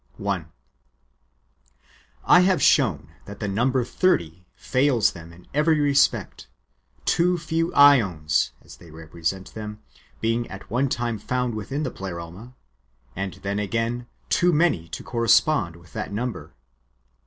[0.17, 0.51] 1,
[2.25, 6.47] I have shown that the number thirty fails them in every respect;
[7.05, 9.79] too few ^ons, as they represent them,
[10.19, 12.55] being at one time found within the Pleroma,
[13.15, 16.55] and then again too many [to correspond with that number].